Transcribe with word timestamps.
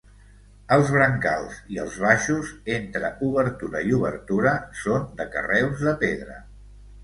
Els 0.77 0.87
brancals 0.95 1.59
i 1.75 1.79
els 1.83 1.99
baixos, 2.07 2.55
entre 2.77 3.13
obertura 3.29 3.85
i 3.93 3.95
obertura, 4.01 4.57
són 4.83 5.09
de 5.23 5.31
carreus 5.39 5.89
de 5.91 5.99
pedra. 6.05 6.45